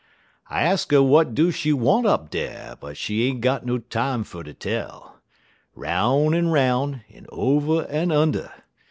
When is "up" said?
2.07-2.31